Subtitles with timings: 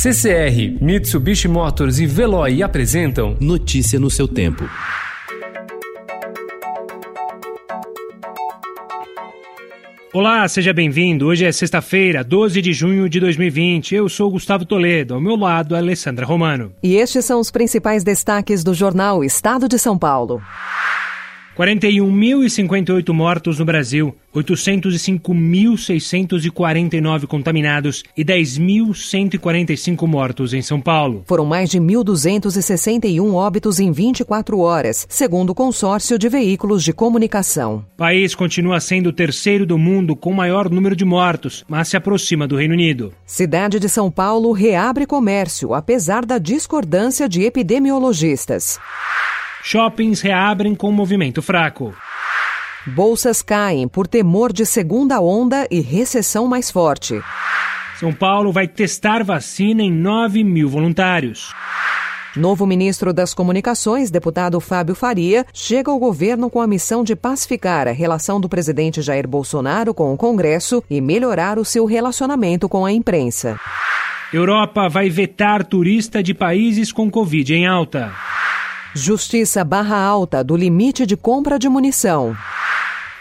[0.00, 4.62] CCR, Mitsubishi Motors e Veloy apresentam Notícia no seu tempo.
[10.14, 11.26] Olá, seja bem-vindo.
[11.26, 13.96] Hoje é sexta-feira, 12 de junho de 2020.
[13.96, 16.72] Eu sou Gustavo Toledo, ao meu lado, Alessandra Romano.
[16.80, 20.40] E estes são os principais destaques do jornal Estado de São Paulo.
[21.58, 31.24] 41.058 mortos no Brasil, 805.649 contaminados e 10.145 mortos em São Paulo.
[31.26, 37.84] Foram mais de 1.261 óbitos em 24 horas, segundo o consórcio de veículos de comunicação.
[37.94, 41.96] O país continua sendo o terceiro do mundo com maior número de mortos, mas se
[41.96, 43.12] aproxima do Reino Unido.
[43.26, 48.78] Cidade de São Paulo reabre comércio, apesar da discordância de epidemiologistas.
[49.70, 51.94] Shoppings reabrem com movimento fraco.
[52.86, 57.20] Bolsas caem por temor de segunda onda e recessão mais forte.
[58.00, 61.52] São Paulo vai testar vacina em 9 mil voluntários.
[62.34, 67.86] Novo ministro das Comunicações, deputado Fábio Faria, chega ao governo com a missão de pacificar
[67.86, 72.86] a relação do presidente Jair Bolsonaro com o Congresso e melhorar o seu relacionamento com
[72.86, 73.60] a imprensa.
[74.32, 78.14] Europa vai vetar turista de países com Covid em alta.
[78.94, 82.36] Justiça barra alta do limite de compra de munição.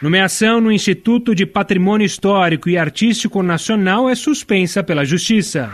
[0.00, 5.70] Nomeação no Instituto de Patrimônio Histórico e Artístico Nacional é suspensa pela Justiça.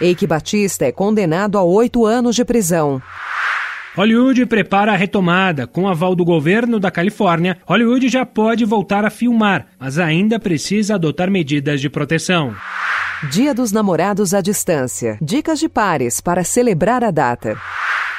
[0.00, 3.02] Eike Batista é condenado a oito anos de prisão.
[3.96, 5.66] Hollywood prepara a retomada.
[5.66, 10.94] Com aval do governo da Califórnia, Hollywood já pode voltar a filmar, mas ainda precisa
[10.94, 12.54] adotar medidas de proteção.
[13.32, 15.18] Dia dos Namorados à Distância.
[15.20, 17.58] Dicas de pares para celebrar a data.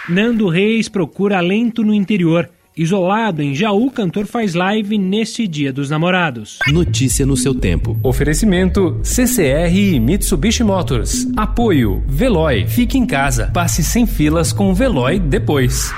[0.09, 2.49] Nando Reis procura alento no interior.
[2.75, 6.57] Isolado em Jaú, o cantor faz live neste Dia dos Namorados.
[6.71, 7.95] Notícia no seu tempo.
[8.01, 11.27] Oferecimento CCR e Mitsubishi Motors.
[11.37, 12.65] Apoio Veloy.
[12.67, 13.51] Fique em casa.
[13.53, 15.93] Passe sem filas com o Veloy depois.